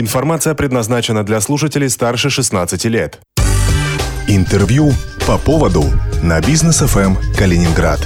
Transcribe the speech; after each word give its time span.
Информация 0.00 0.54
предназначена 0.54 1.24
для 1.24 1.40
слушателей 1.40 1.90
старше 1.90 2.30
16 2.30 2.84
лет. 2.84 3.18
Интервью 4.28 4.92
по 5.26 5.38
поводу 5.38 5.86
на 6.22 6.40
бизнес 6.40 6.78
ФМ 6.78 7.16
Калининград. 7.36 7.98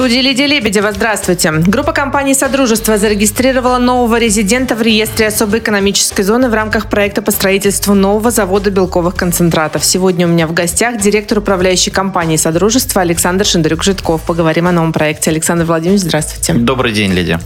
Студии 0.00 0.20
Лидия 0.20 0.46
Лебедева. 0.46 0.92
Здравствуйте. 0.92 1.52
Группа 1.52 1.92
компаний 1.92 2.32
«Содружество» 2.32 2.96
зарегистрировала 2.96 3.76
нового 3.76 4.18
резидента 4.18 4.74
в 4.74 4.80
реестре 4.80 5.26
особой 5.26 5.58
экономической 5.58 6.22
зоны 6.22 6.48
в 6.48 6.54
рамках 6.54 6.88
проекта 6.88 7.20
по 7.20 7.30
строительству 7.30 7.92
нового 7.92 8.30
завода 8.30 8.70
белковых 8.70 9.14
концентратов. 9.14 9.84
Сегодня 9.84 10.26
у 10.26 10.30
меня 10.30 10.46
в 10.46 10.54
гостях 10.54 10.96
директор 10.96 11.40
управляющей 11.40 11.92
компании 11.92 12.38
«Содружество» 12.38 13.02
Александр 13.02 13.44
Шендрюк-Житков. 13.44 14.22
Поговорим 14.26 14.68
о 14.68 14.72
новом 14.72 14.94
проекте. 14.94 15.28
Александр 15.28 15.66
Владимирович, 15.66 16.00
здравствуйте. 16.04 16.54
Добрый 16.54 16.92
день, 16.92 17.12
Лидия. 17.12 17.38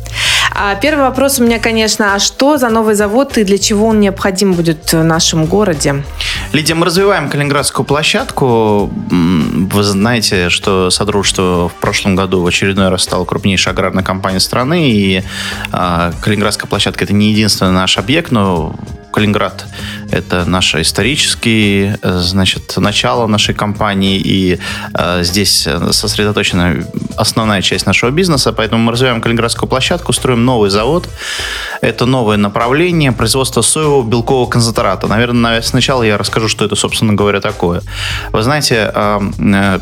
А 0.55 0.77
первый 0.77 1.01
вопрос 1.01 1.41
у 1.41 1.43
меня, 1.43 1.59
конечно, 1.59 2.15
а 2.15 2.21
что 2.21 2.57
за 2.57 2.69
новый 2.69 2.95
завод 2.95 3.37
и 3.37 3.43
для 3.43 3.59
чего 3.59 3.89
он 3.89 3.99
необходим 3.99 4.53
будет 4.53 4.93
в 4.93 5.03
нашем 5.03 5.47
городе? 5.47 6.05
Лидия, 6.55 6.75
мы 6.75 6.87
развиваем 6.87 7.29
Калининградскую 7.31 7.85
площадку. 7.85 8.87
Вы 8.87 9.83
знаете, 9.83 10.51
что 10.51 10.89
Содружество 10.89 11.69
в 11.69 11.75
прошлом 11.81 12.15
году 12.15 12.43
в 12.43 12.47
очередной 12.47 12.91
раз 12.91 13.03
стало 13.03 13.25
крупнейшей 13.25 13.73
аграрной 13.73 14.05
компанией 14.05 14.39
страны, 14.39 14.89
и 14.89 15.25
э, 15.73 16.13
Калининградская 16.23 16.69
площадка– 16.69 17.03
это 17.07 17.13
не 17.13 17.33
единственный 17.33 17.73
наш 17.73 17.99
объект, 17.99 18.31
но 18.31 18.73
Калининград– 19.13 19.67
это 20.15 20.45
наше 20.45 20.81
историческое, 20.83 21.99
значит, 22.03 22.75
начало 22.77 23.27
нашей 23.27 23.55
компании, 23.55 24.21
и 24.25 24.59
э, 24.95 25.23
здесь 25.23 25.69
сосредоточена 25.91 26.87
основная 27.17 27.63
часть 27.63 27.87
нашего 27.87 28.11
бизнеса, 28.11 28.53
поэтому 28.53 28.83
мы 28.83 28.93
развиваем 28.93 29.21
Калининградскую 29.21 29.69
площадку, 29.69 30.13
строим 30.13 30.45
новый 30.45 30.71
завод. 30.71 31.09
Это 31.81 32.07
новое 32.07 32.37
направление 32.37 33.13
производства 33.13 33.63
соевого 33.63 34.03
белкового 34.03 34.49
концентрата. 34.49 35.07
Наверное, 35.07 35.63
сначала 35.63 36.03
я 36.03 36.19
расскажу, 36.19 36.49
что 36.49 36.65
это, 36.65 36.77
собственно 36.77 37.15
говоря, 37.15 37.41
такое. 37.41 37.83
Вы 38.33 38.43
знаете, 38.43 38.93
э, 38.95 39.21
э, 39.39 39.81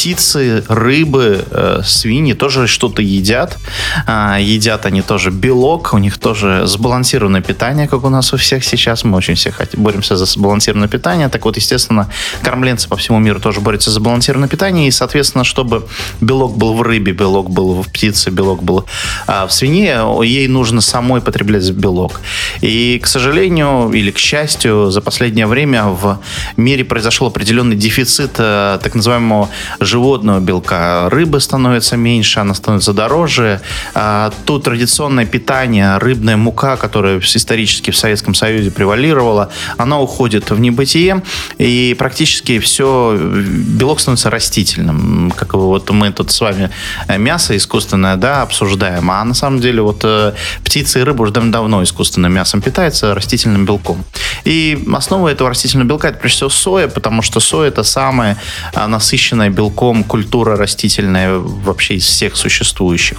птицы, 0.00 0.64
рыбы, 0.68 1.44
э, 1.50 1.82
свиньи 1.84 2.32
тоже 2.32 2.66
что-то 2.66 3.02
едят. 3.02 3.58
Э, 4.06 4.38
едят 4.40 4.86
они 4.86 5.02
тоже 5.02 5.30
белок, 5.30 5.92
у 5.92 5.98
них 5.98 6.16
тоже 6.16 6.62
сбалансированное 6.64 7.42
питание, 7.42 7.86
как 7.86 8.04
у 8.04 8.08
нас 8.08 8.32
у 8.32 8.36
всех 8.36 8.64
сейчас. 8.64 9.04
Мы 9.04 9.18
очень 9.18 9.34
все 9.34 9.50
хотим, 9.50 9.82
боремся 9.82 10.16
за 10.16 10.24
сбалансированное 10.24 10.88
питание. 10.88 11.28
Так 11.28 11.44
вот, 11.44 11.56
естественно, 11.56 12.08
кормленцы 12.42 12.88
по 12.88 12.96
всему 12.96 13.18
миру 13.18 13.40
тоже 13.40 13.60
борются 13.60 13.90
за 13.90 13.96
сбалансированное 13.96 14.48
питание. 14.48 14.88
И, 14.88 14.90
соответственно, 14.90 15.44
чтобы 15.44 15.86
белок 16.22 16.56
был 16.56 16.72
в 16.72 16.80
рыбе, 16.80 17.12
белок 17.12 17.50
был 17.50 17.82
в 17.82 17.88
птице, 17.88 18.30
белок 18.30 18.62
был 18.62 18.86
э, 19.26 19.46
в 19.46 19.52
свине, 19.52 20.00
ей 20.24 20.48
нужно 20.48 20.80
самой 20.80 21.20
потреблять 21.20 21.70
белок. 21.72 22.22
И, 22.62 22.98
к 23.02 23.06
сожалению, 23.06 23.92
или 23.92 24.10
к 24.10 24.18
счастью, 24.18 24.90
за 24.90 25.02
последнее 25.02 25.46
время 25.46 25.84
в 25.84 26.20
мире 26.56 26.84
произошел 26.84 27.26
определенный 27.26 27.76
дефицит 27.76 28.30
э, 28.38 28.78
так 28.82 28.94
называемого 28.94 29.50
животного 29.90 30.40
белка. 30.40 31.08
Рыбы 31.10 31.40
становится 31.40 31.96
меньше, 31.96 32.40
она 32.40 32.54
становится 32.54 32.92
дороже. 32.92 33.60
А, 33.94 34.32
тут 34.46 34.64
традиционное 34.64 35.26
питание, 35.26 35.98
рыбная 35.98 36.36
мука, 36.36 36.76
которая 36.76 37.20
исторически 37.20 37.90
в 37.90 37.96
Советском 37.96 38.34
Союзе 38.34 38.70
превалировала, 38.70 39.50
она 39.76 40.00
уходит 40.00 40.50
в 40.50 40.60
небытие, 40.60 41.22
и 41.58 41.96
практически 41.98 42.60
все, 42.60 43.18
белок 43.18 44.00
становится 44.00 44.30
растительным. 44.30 45.32
Как 45.36 45.54
вот 45.54 45.90
мы 45.90 46.12
тут 46.12 46.30
с 46.30 46.40
вами 46.40 46.70
э, 47.08 47.18
мясо 47.18 47.56
искусственное, 47.56 48.16
да, 48.16 48.42
обсуждаем, 48.42 49.10
а 49.10 49.24
на 49.24 49.34
самом 49.34 49.60
деле 49.60 49.82
вот 49.82 50.00
э, 50.04 50.34
птицы 50.64 51.00
и 51.00 51.02
рыба 51.02 51.22
уже 51.22 51.32
давно 51.32 51.82
искусственным 51.82 52.32
мясом 52.32 52.62
питаются, 52.62 53.14
растительным 53.14 53.66
белком. 53.66 54.04
И 54.44 54.78
основа 54.94 55.28
этого 55.28 55.50
растительного 55.50 55.88
белка 55.88 56.08
это 56.08 56.18
прежде 56.18 56.36
всего 56.36 56.50
соя, 56.50 56.88
потому 56.88 57.22
что 57.22 57.40
соя 57.40 57.68
это 57.68 57.82
самая 57.82 58.36
насыщенная 58.74 59.50
белком 59.50 59.79
белком 59.80 60.04
культура 60.04 60.56
растительная 60.56 61.38
вообще 61.38 61.94
из 61.94 62.04
всех 62.04 62.36
существующих. 62.36 63.18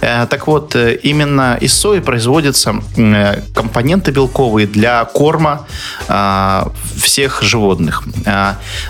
Э, 0.00 0.26
так 0.26 0.46
вот, 0.46 0.76
э, 0.76 0.98
именно 1.04 1.58
из 1.60 1.74
сои 1.74 2.00
производятся 2.00 2.74
э, 2.96 3.42
компоненты 3.54 4.10
белковые 4.12 4.66
для 4.66 5.04
корма 5.04 5.66
всех 7.02 7.42
животных. 7.42 8.02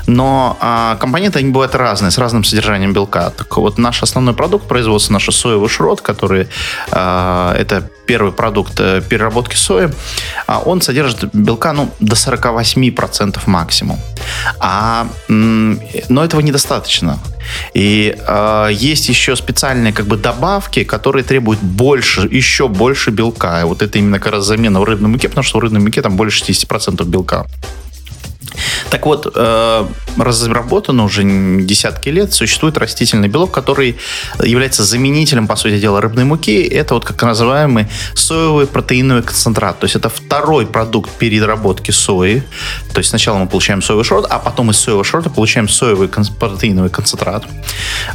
Но 0.06 0.56
компоненты, 1.00 1.38
они 1.38 1.50
бывают 1.50 1.74
разные, 1.74 2.10
с 2.10 2.18
разным 2.18 2.44
содержанием 2.44 2.92
белка. 2.92 3.30
Так 3.30 3.56
вот, 3.56 3.78
наш 3.78 4.02
основной 4.02 4.34
продукт 4.34 4.68
производства, 4.68 5.14
наш 5.14 5.28
соевый 5.30 5.68
шрот, 5.68 6.00
который 6.00 6.46
это 6.92 7.90
первый 8.06 8.32
продукт 8.32 8.76
переработки 9.08 9.56
сои, 9.56 9.90
он 10.64 10.80
содержит 10.80 11.34
белка 11.34 11.72
ну, 11.72 11.88
до 12.00 12.14
48% 12.14 13.38
максимум. 13.46 13.98
А, 14.60 15.06
но 15.28 16.24
этого 16.24 16.40
недостаточно 16.40 16.68
достаточно. 16.68 17.18
И 17.74 18.14
э, 18.14 18.68
есть 18.72 19.08
еще 19.08 19.36
специальные 19.36 19.92
как 19.92 20.06
бы 20.06 20.16
добавки, 20.16 20.84
которые 20.84 21.24
требуют 21.24 21.60
больше, 21.60 22.28
еще 22.30 22.68
больше 22.68 23.10
белка. 23.10 23.60
И 23.60 23.64
вот 23.64 23.82
это 23.82 23.98
именно 23.98 24.18
как 24.18 24.32
раз 24.32 24.44
замена 24.44 24.80
в 24.80 24.84
рыбной 24.84 25.08
муке, 25.08 25.28
потому 25.28 25.44
что 25.44 25.58
в 25.58 25.62
рыбной 25.62 25.80
муке 25.80 26.02
там 26.02 26.16
больше 26.16 26.44
60% 26.44 27.04
белка. 27.06 27.46
Так 28.90 29.06
вот, 29.06 29.30
э, 29.34 29.86
разработано 30.16 31.04
уже 31.04 31.22
десятки 31.24 32.08
лет, 32.08 32.32
существует 32.32 32.78
растительный 32.78 33.28
белок, 33.28 33.50
который 33.50 33.96
является 34.42 34.84
заменителем, 34.84 35.46
по 35.46 35.56
сути 35.56 35.78
дела, 35.78 36.00
рыбной 36.00 36.24
муки. 36.24 36.62
Это 36.62 36.94
вот 36.94 37.04
как 37.04 37.22
называемый 37.22 37.86
соевый 38.14 38.66
протеиновый 38.66 39.22
концентрат. 39.22 39.78
То 39.78 39.84
есть 39.84 39.96
это 39.96 40.08
второй 40.08 40.66
продукт 40.66 41.10
переработки 41.10 41.90
сои. 41.90 42.42
То 42.92 42.98
есть 42.98 43.10
сначала 43.10 43.38
мы 43.38 43.46
получаем 43.46 43.82
соевый 43.82 44.04
шрот, 44.04 44.26
а 44.28 44.38
потом 44.38 44.70
из 44.70 44.78
соевого 44.78 45.04
шрота 45.04 45.30
получаем 45.30 45.68
соевый 45.68 46.08
протеиновый 46.08 46.90
концентрат. 46.90 47.44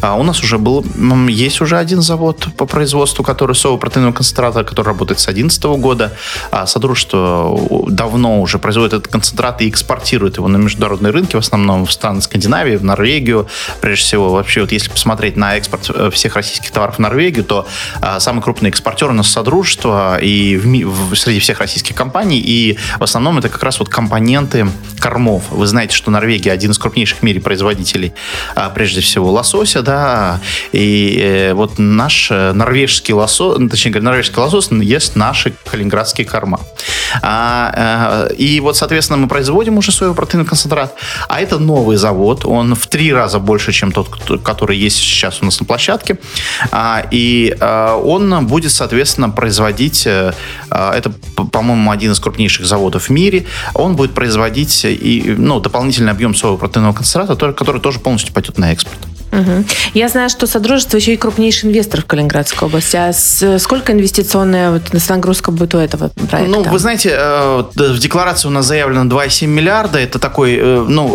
А 0.02 0.16
у 0.16 0.24
нас 0.24 0.42
уже 0.42 0.58
был, 0.58 0.86
есть 1.28 1.62
уже 1.62 1.78
один 1.78 2.02
завод 2.02 2.48
по 2.58 2.66
производству, 2.66 3.24
который 3.24 3.56
соевого 3.56 3.80
протеинового 3.80 4.16
концентрата, 4.16 4.64
который 4.64 4.88
работает 4.88 5.20
с 5.20 5.26
2011 5.26 5.64
года. 5.82 6.12
А 6.52 6.66
Содружество 6.66 7.60
давно 7.88 8.42
уже 8.42 8.58
производит 8.58 8.94
этот 8.94 9.08
концентрат 9.08 9.62
и 9.62 9.70
экспортирует 9.70 10.38
его 10.38 10.48
на 10.48 10.63
международные 10.64 11.12
рынки, 11.12 11.36
в 11.36 11.40
основном 11.40 11.86
в 11.86 11.92
страны 11.92 12.22
Скандинавии, 12.22 12.76
в 12.76 12.84
Норвегию. 12.84 13.48
Прежде 13.82 14.04
всего, 14.06 14.32
вообще, 14.32 14.62
вот 14.62 14.72
если 14.72 14.90
посмотреть 14.90 15.36
на 15.36 15.58
экспорт 15.58 15.90
э, 15.94 16.10
всех 16.12 16.36
российских 16.36 16.72
товаров 16.72 16.96
в 16.96 17.00
Норвегию, 17.00 17.44
то 17.44 17.68
а, 18.02 18.20
самый 18.20 18.42
крупный 18.42 18.70
экспортер 18.70 19.10
у 19.10 19.14
нас 19.14 19.28
Содружество 19.28 20.18
и 20.20 20.58
в, 20.58 21.12
в, 21.12 21.16
среди 21.16 21.40
всех 21.40 21.60
российских 21.60 21.96
компаний, 21.96 22.40
и 22.40 22.78
в 23.00 23.04
основном 23.04 23.38
это 23.40 23.50
как 23.50 23.64
раз 23.64 23.80
вот 23.80 23.90
компоненты 23.90 24.68
кормов. 25.00 25.44
Вы 25.50 25.66
знаете, 25.68 25.96
что 25.96 26.12
Норвегия 26.12 26.52
один 26.52 26.72
из 26.72 26.78
крупнейших 26.78 27.20
в 27.20 27.24
мире 27.24 27.42
производителей, 27.42 28.14
а, 28.56 28.70
прежде 28.70 29.02
всего, 29.02 29.32
лосося, 29.32 29.82
да, 29.82 30.40
и 30.72 31.20
э, 31.22 31.54
вот 31.54 31.80
наш 31.80 32.30
э, 32.32 32.54
норвежский 32.54 33.14
лосось, 33.14 33.58
точнее 33.70 33.92
говоря, 33.92 34.06
норвежский 34.06 34.42
лосось 34.42 34.70
ест 34.72 35.16
наши 35.16 35.54
калининградские 35.70 36.26
корма. 36.26 36.60
А, 37.22 38.30
э, 38.30 38.36
и 38.36 38.60
вот, 38.60 38.78
соответственно, 38.78 39.18
мы 39.18 39.28
производим 39.28 39.78
уже 39.78 39.92
соевый 39.92 40.16
протеиновый 40.16 40.50
концентрат, 40.50 40.96
а 41.28 41.42
это 41.42 41.60
новый 41.60 41.98
завод, 41.98 42.46
он 42.46 42.76
в 42.76 42.88
три 42.88 43.14
раза 43.14 43.40
больше, 43.40 43.72
чем 43.72 43.92
тот, 43.92 44.10
который 44.44 44.78
есть 44.78 44.98
сейчас 44.98 45.42
у 45.42 45.46
нас 45.46 45.60
на 45.60 45.66
площадке, 45.66 46.18
а, 46.72 47.06
и 47.12 47.56
а, 47.60 47.96
он 47.98 48.48
будет, 48.48 48.72
соответственно, 48.72 49.30
производить, 49.30 50.08
э, 50.08 50.34
это, 50.70 51.12
по-моему, 51.52 51.92
один 51.92 52.12
из 52.12 52.20
крупнейших 52.20 52.66
заводов 52.66 53.10
в 53.10 53.10
мире, 53.10 53.46
он 53.74 53.96
будет 53.96 54.14
производить 54.14 54.86
и, 54.86 55.36
ну, 55.38 55.60
дополнительный 55.60 56.12
объем 56.12 56.36
соевого 56.36 56.58
протеинового 56.58 56.96
концентрата, 56.96 57.54
который 57.54 57.82
тоже 57.82 58.00
полностью 58.00 58.34
пойдет 58.34 58.58
на 58.58 58.72
экспорт. 58.72 59.13
Угу. 59.34 59.66
Я 59.96 60.10
знаю, 60.10 60.30
что 60.30 60.46
Содружество 60.46 60.98
еще 60.98 61.14
и 61.14 61.18
крупнейший 61.18 61.70
инвестор 61.70 62.02
в 62.02 62.06
Калининградской 62.06 62.68
области. 62.68 62.96
А 62.96 63.12
с, 63.12 63.58
сколько 63.60 63.92
инвестиционная 63.92 64.72
вот, 64.72 64.84
нагрузка 65.10 65.52
будет 65.52 65.74
у 65.74 65.80
этого 65.80 66.10
проекта? 66.30 66.52
Ну, 66.52 66.64
вы 66.64 66.80
знаете, 66.80 67.10
э, 67.14 67.64
в 67.76 68.00
декларации 68.00 68.48
у 68.48 68.52
нас 68.52 68.66
заявлено 68.66 69.06
2,7 69.06 69.48
миллиарда. 69.48 70.00
Это 70.00 70.20
такой, 70.20 70.56
э, 70.56 70.86
ну, 70.88 71.08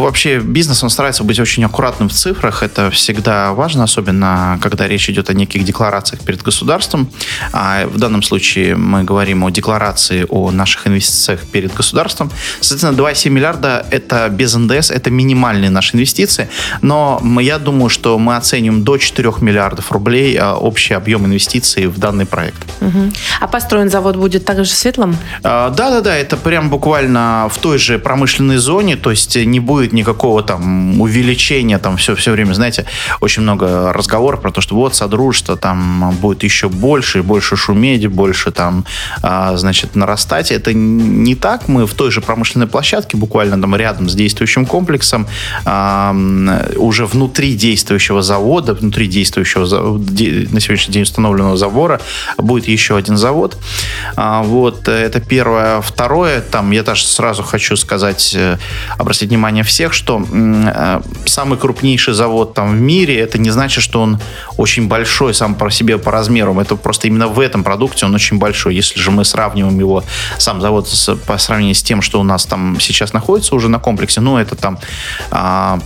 вообще 0.00 0.38
бизнес, 0.38 0.82
он 0.84 0.90
старается 0.90 1.24
быть 1.24 1.40
очень 1.40 1.64
аккуратным 1.64 2.08
в 2.08 2.12
цифрах. 2.12 2.62
Это 2.62 2.90
всегда 2.90 3.52
важно, 3.52 3.84
особенно 3.84 4.58
когда 4.62 4.86
речь 4.86 5.10
идет 5.10 5.30
о 5.30 5.34
неких 5.34 5.64
декларациях 5.64 6.22
перед 6.22 6.42
государством. 6.42 7.10
А 7.52 7.86
в 7.86 7.98
данном 7.98 8.22
случае 8.22 8.76
мы 8.76 9.02
говорим 9.02 9.44
о 9.44 9.50
декларации 9.50 10.26
о 10.28 10.50
наших 10.50 10.86
инвестициях 10.86 11.40
перед 11.52 11.74
государством. 11.74 12.30
Соответственно, 12.60 12.96
2,7 12.96 13.30
миллиарда– 13.30 13.86
это 13.90 14.28
без 14.28 14.54
НДС, 14.54 14.90
это 14.90 15.10
минимальные 15.10 15.70
наши 15.70 15.96
инвестиции. 15.96 16.48
Но 16.82 17.20
я 17.40 17.58
думаю, 17.64 17.88
что 17.88 18.18
мы 18.18 18.36
оценим 18.36 18.84
до 18.84 18.98
4 18.98 19.32
миллиардов 19.40 19.90
рублей 19.90 20.36
а, 20.36 20.54
общий 20.54 20.94
объем 20.94 21.26
инвестиций 21.26 21.86
в 21.86 21.98
данный 21.98 22.26
проект. 22.26 22.58
Угу. 22.80 23.12
А 23.40 23.48
построен 23.48 23.90
завод 23.90 24.16
будет 24.16 24.44
также 24.44 24.64
в 24.64 24.74
Светлом? 24.74 25.16
А, 25.42 25.70
да-да-да, 25.70 26.16
это 26.16 26.36
прям 26.36 26.70
буквально 26.70 27.48
в 27.50 27.58
той 27.58 27.78
же 27.78 27.98
промышленной 27.98 28.58
зоне, 28.58 28.96
то 28.96 29.10
есть 29.10 29.36
не 29.36 29.60
будет 29.60 29.92
никакого 29.92 30.42
там 30.42 31.00
увеличения, 31.00 31.78
там 31.78 31.96
все, 31.96 32.14
все 32.14 32.30
время, 32.30 32.52
знаете, 32.52 32.84
очень 33.20 33.42
много 33.42 33.92
разговоров 33.92 34.40
про 34.40 34.50
то, 34.50 34.60
что 34.60 34.76
вот 34.76 34.94
Содружество 34.94 35.56
там 35.56 36.14
будет 36.20 36.44
еще 36.44 36.68
больше, 36.68 37.22
больше 37.22 37.56
шуметь, 37.56 38.06
больше 38.06 38.50
там, 38.50 38.84
а, 39.22 39.56
значит, 39.56 39.96
нарастать. 39.96 40.52
Это 40.52 40.72
не 40.74 41.34
так, 41.34 41.68
мы 41.68 41.86
в 41.86 41.94
той 41.94 42.10
же 42.10 42.20
промышленной 42.20 42.66
площадке, 42.66 43.16
буквально 43.16 43.60
там 43.60 43.74
рядом 43.76 44.08
с 44.08 44.14
действующим 44.14 44.66
комплексом, 44.66 45.26
уже 45.64 47.06
внутри 47.06 47.53
действующего 47.54 48.22
завода, 48.22 48.74
внутри 48.74 49.06
действующего 49.06 49.64
на 49.64 50.60
сегодняшний 50.60 50.92
день 50.92 51.02
установленного 51.02 51.56
забора 51.56 52.00
будет 52.36 52.68
еще 52.68 52.96
один 52.96 53.16
завод. 53.16 53.56
А, 54.16 54.42
вот, 54.42 54.88
это 54.88 55.20
первое. 55.20 55.80
Второе, 55.80 56.40
там 56.40 56.70
я 56.70 56.82
даже 56.82 57.04
сразу 57.06 57.42
хочу 57.42 57.76
сказать, 57.76 58.34
э, 58.34 58.58
обратить 58.98 59.30
внимание 59.30 59.64
всех, 59.64 59.92
что 59.92 60.22
э, 60.30 61.00
самый 61.26 61.58
крупнейший 61.58 62.14
завод 62.14 62.54
там 62.54 62.76
в 62.76 62.80
мире, 62.80 63.18
это 63.18 63.38
не 63.38 63.50
значит, 63.50 63.82
что 63.82 64.00
он 64.00 64.20
очень 64.56 64.88
большой 64.88 65.34
сам 65.34 65.54
по 65.54 65.70
себе 65.70 65.98
по 65.98 66.10
размерам. 66.10 66.60
Это 66.60 66.76
просто 66.76 67.08
именно 67.08 67.28
в 67.28 67.40
этом 67.40 67.64
продукте 67.64 68.06
он 68.06 68.14
очень 68.14 68.38
большой. 68.38 68.74
Если 68.74 69.00
же 69.00 69.10
мы 69.10 69.24
сравниваем 69.24 69.78
его, 69.78 70.04
сам 70.38 70.60
завод 70.60 70.88
по 71.26 71.38
сравнению 71.38 71.74
с 71.74 71.82
тем, 71.82 72.02
что 72.02 72.20
у 72.20 72.22
нас 72.22 72.46
там 72.46 72.78
сейчас 72.80 73.12
находится 73.12 73.54
уже 73.54 73.68
на 73.68 73.78
комплексе, 73.78 74.20
ну, 74.20 74.38
это 74.38 74.56
там 74.56 74.78
а, 75.30 75.64
Э, 75.74 75.80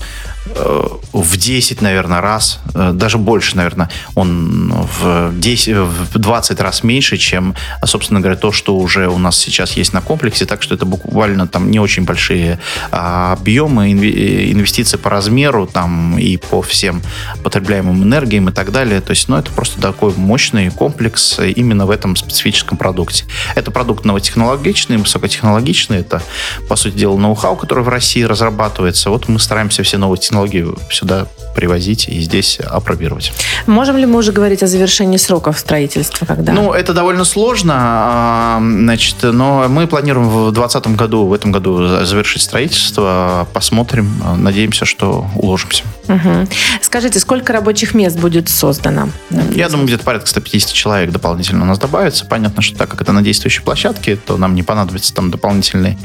в 1.12 1.36
10, 1.36 1.82
наверное, 1.82 2.20
раз, 2.20 2.60
э, 2.74 2.92
даже 2.92 3.18
больше, 3.18 3.56
наверное, 3.56 3.88
он 4.14 4.72
в, 5.00 5.32
10, 5.34 5.76
в 5.76 6.18
20 6.18 6.60
раз 6.60 6.82
меньше, 6.82 7.16
чем, 7.16 7.54
собственно 7.84 8.20
говоря, 8.20 8.36
то, 8.36 8.52
что 8.52 8.76
уже 8.76 9.08
у 9.08 9.18
нас 9.18 9.36
сейчас 9.38 9.72
есть 9.72 9.92
на 9.92 10.00
комплексе. 10.00 10.46
Так 10.46 10.62
что 10.62 10.74
это 10.74 10.86
буквально 10.86 11.46
там 11.46 11.70
не 11.70 11.80
очень 11.80 12.04
большие 12.04 12.58
а, 12.90 13.32
объемы, 13.32 13.90
э, 13.90 14.52
инвестиции 14.52 14.96
по 14.96 15.10
размеру 15.10 15.66
там 15.66 16.18
и 16.18 16.36
по 16.36 16.62
всем 16.62 17.02
потребляемым 17.42 18.02
энергиям 18.02 18.48
и 18.48 18.52
так 18.52 18.72
далее. 18.72 19.00
То 19.00 19.10
есть, 19.10 19.28
ну, 19.28 19.36
это 19.36 19.50
просто 19.52 19.80
такой 19.80 20.14
мощный 20.16 20.70
комплекс 20.70 21.38
именно 21.38 21.86
в 21.86 21.90
этом 21.90 22.16
специфическом 22.16 22.76
продукте. 22.76 23.24
Это 23.54 23.70
продукт 23.70 24.04
новотехнологичный, 24.04 24.98
высокотехнологичный. 24.98 25.98
Это, 25.98 26.22
по 26.68 26.76
сути 26.76 26.94
дела, 26.94 27.16
ноу-хау, 27.16 27.56
который 27.56 27.84
в 27.84 27.88
России 27.88 28.22
разрабатывается. 28.22 29.10
Вот 29.10 29.28
мы 29.28 29.38
стараемся 29.38 29.82
все 29.82 29.98
новые 29.98 30.18
технологии 30.18 30.37
технологии 30.38 30.66
сюда 30.90 31.26
привозить 31.54 32.08
и 32.08 32.20
здесь 32.20 32.60
опробировать. 32.60 33.32
Можем 33.66 33.96
ли 33.96 34.06
мы 34.06 34.18
уже 34.18 34.30
говорить 34.30 34.62
о 34.62 34.68
завершении 34.68 35.16
сроков 35.16 35.58
строительства? 35.58 36.24
Когда? 36.24 36.52
Ну, 36.52 36.72
это 36.72 36.94
довольно 36.94 37.24
сложно, 37.24 37.74
а, 37.76 38.58
значит, 38.60 39.16
но 39.22 39.66
мы 39.68 39.88
планируем 39.88 40.28
в 40.28 40.52
2020 40.52 40.96
году, 40.96 41.26
в 41.26 41.32
этом 41.32 41.50
году 41.50 42.04
завершить 42.04 42.42
строительство. 42.42 43.48
Посмотрим, 43.52 44.08
надеемся, 44.36 44.84
что 44.84 45.26
уложимся. 45.34 45.82
Угу. 46.06 46.48
Скажите, 46.80 47.18
сколько 47.18 47.52
рабочих 47.52 47.94
мест 47.94 48.16
будет 48.16 48.48
создано? 48.48 49.08
Я 49.52 49.68
думаю, 49.68 49.88
где-то 49.88 50.04
порядка 50.04 50.28
150 50.28 50.72
человек 50.72 51.10
дополнительно 51.10 51.64
у 51.64 51.66
нас 51.66 51.78
добавится. 51.78 52.24
Понятно, 52.24 52.62
что 52.62 52.78
так 52.78 52.88
как 52.88 53.02
это 53.02 53.12
на 53.12 53.22
действующей 53.22 53.62
площадке, 53.62 54.14
то 54.14 54.36
нам 54.36 54.54
не 54.54 54.62
понадобится 54.62 55.12
там 55.12 55.32
дополнительный 55.32 55.98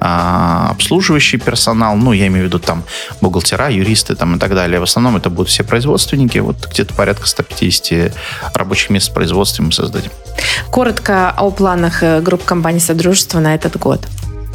а, 0.00 0.70
обслуживающий 0.70 1.38
персонал. 1.38 1.96
Ну, 1.96 2.12
я 2.12 2.26
имею 2.28 2.44
в 2.44 2.48
виду 2.48 2.58
там 2.58 2.84
бухгалтера, 3.20 3.68
юристы 3.74 4.14
там 4.14 4.36
и 4.36 4.38
так 4.38 4.54
далее. 4.54 4.80
В 4.80 4.84
основном 4.84 5.16
это 5.16 5.30
будут 5.30 5.48
все 5.48 5.64
производственники. 5.64 6.38
Вот 6.38 6.68
где-то 6.70 6.94
порядка 6.94 7.26
150 7.26 8.12
рабочих 8.54 8.90
мест 8.90 9.10
в 9.10 9.14
производстве 9.14 9.64
мы 9.64 9.72
создадим. 9.72 10.10
Коротко 10.70 11.30
о 11.30 11.50
планах 11.50 12.02
э, 12.02 12.20
групп 12.20 12.44
компаний 12.44 12.80
Содружества 12.80 13.40
на 13.40 13.54
этот 13.54 13.76
год. 13.78 14.06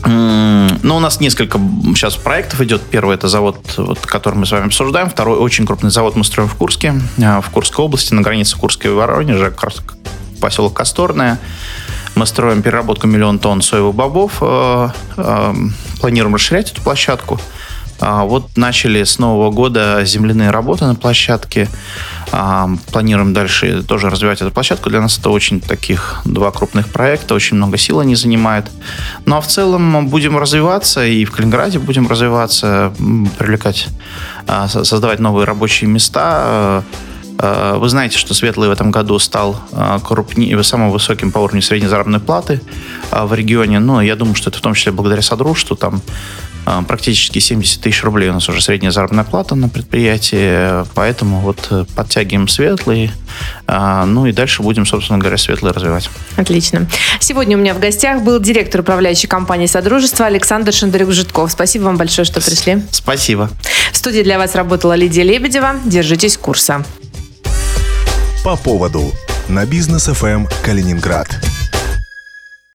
Ну, 0.05 0.95
у 0.95 0.99
нас 0.99 1.19
несколько 1.19 1.59
сейчас 1.93 2.15
проектов 2.15 2.61
идет. 2.61 2.81
Первый 2.81 3.15
это 3.15 3.27
завод, 3.27 3.57
вот, 3.77 3.99
который 3.99 4.35
мы 4.35 4.45
с 4.45 4.51
вами 4.51 4.67
обсуждаем. 4.67 5.09
Второй 5.09 5.37
очень 5.37 5.65
крупный 5.65 5.91
завод 5.91 6.15
мы 6.15 6.23
строим 6.23 6.47
в 6.47 6.55
Курске, 6.55 6.93
э, 7.17 7.41
в 7.41 7.49
Курской 7.49 7.83
области, 7.83 8.13
на 8.13 8.21
границе 8.21 8.57
Курской 8.57 8.91
и 8.91 8.93
Воронежа, 8.93 9.53
поселок 10.39 10.73
Косторное. 10.73 11.39
Мы 12.15 12.25
строим 12.25 12.61
переработку 12.61 13.07
миллион 13.07 13.39
тонн 13.39 13.61
соевых 13.61 13.93
бобов. 13.93 14.37
Э, 14.41 14.89
планируем 15.99 16.35
расширять 16.35 16.71
эту 16.71 16.81
площадку. 16.81 17.39
А, 18.01 18.23
вот 18.23 18.55
начали 18.55 19.03
с 19.03 19.19
Нового 19.19 19.51
года 19.51 20.01
земляные 20.05 20.51
работы 20.51 20.85
на 20.85 20.95
площадке. 20.95 21.67
А, 22.31 22.69
планируем 22.91 23.33
дальше 23.33 23.83
тоже 23.83 24.09
развивать 24.09 24.41
эту 24.41 24.51
площадку. 24.51 24.89
Для 24.89 25.01
нас 25.01 25.17
это 25.17 25.29
очень 25.29 25.59
таких 25.59 26.21
два 26.25 26.51
крупных 26.51 26.89
проекта, 26.89 27.35
очень 27.35 27.57
много 27.57 27.77
сил 27.77 27.99
они 27.99 28.15
занимают. 28.15 28.71
Ну 29.25 29.35
а 29.35 29.41
в 29.41 29.47
целом 29.47 30.07
будем 30.07 30.37
развиваться 30.37 31.05
и 31.05 31.25
в 31.25 31.31
Калининграде 31.31 31.79
будем 31.79 32.07
развиваться, 32.07 32.93
привлекать, 33.37 33.87
а, 34.47 34.67
создавать 34.67 35.19
новые 35.19 35.45
рабочие 35.45 35.89
места. 35.89 36.83
Вы 37.41 37.87
знаете, 37.87 38.17
что 38.17 38.33
Светлый 38.33 38.67
в 38.67 38.71
этом 38.73 38.91
году 38.91 39.17
стал 39.17 39.55
крупнее, 40.03 40.61
самым 40.61 40.91
высоким 40.91 41.31
по 41.31 41.39
уровню 41.39 41.61
средней 41.61 41.87
заработной 41.87 42.19
платы 42.19 42.61
в 43.11 43.33
регионе. 43.33 43.79
Но 43.79 44.01
я 44.01 44.17
думаю, 44.17 44.35
что 44.35 44.49
это 44.49 44.59
в 44.59 44.61
том 44.61 44.73
числе 44.73 44.91
благодаря 44.91 45.21
Содружеству. 45.21 45.77
Там 45.77 46.01
а, 46.01 46.48
практически 46.87 47.39
70 47.39 47.81
тысяч 47.81 48.03
рублей 48.03 48.29
у 48.29 48.33
нас 48.33 48.47
уже 48.49 48.61
средняя 48.61 48.91
заработная 48.91 49.23
плата 49.23 49.55
на 49.55 49.69
предприятии, 49.69 50.85
поэтому 50.93 51.39
вот 51.39 51.67
э, 51.71 51.85
подтягиваем 51.95 52.47
светлые, 52.47 53.11
а, 53.67 54.05
ну 54.05 54.25
и 54.25 54.31
дальше 54.31 54.61
будем, 54.61 54.85
собственно 54.85 55.19
говоря, 55.19 55.37
светлые 55.37 55.73
развивать. 55.73 56.09
Отлично. 56.35 56.87
Сегодня 57.19 57.57
у 57.57 57.59
меня 57.59 57.73
в 57.73 57.79
гостях 57.79 58.23
был 58.23 58.39
директор 58.39 58.81
управляющей 58.81 59.27
компании 59.27 59.67
Содружества 59.67 60.25
Александр 60.25 60.71
Шандарюк-Житков. 60.71 61.51
Спасибо 61.51 61.83
вам 61.83 61.97
большое, 61.97 62.25
что 62.25 62.41
пришли. 62.41 62.83
Спасибо. 62.91 63.49
В 63.91 63.97
студии 63.97 64.21
для 64.21 64.37
вас 64.37 64.55
работала 64.55 64.93
Лидия 64.93 65.23
Лебедева. 65.23 65.75
Держитесь 65.85 66.37
курса. 66.37 66.83
По 68.43 68.55
поводу 68.55 69.11
на 69.47 69.65
бизнес 69.65 70.05
ФМ 70.05 70.45
Калининград. 70.63 71.27